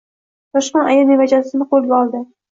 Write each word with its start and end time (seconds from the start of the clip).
Toshxon 0.55 0.87
aya 0.93 1.03
nevarasini 1.09 1.67
qo‘lga 1.75 1.99
oldi. 1.99 2.23